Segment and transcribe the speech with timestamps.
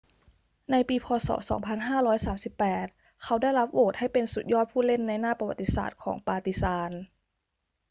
[0.71, 1.07] ในปี พ.
[1.27, 1.29] ศ.
[2.09, 6.91] 2538 เขาได้รับโหวตให้เป็นสุดยอดผู้เล่นในหน้าประวัติศาสตร์ของปาร์ติซาน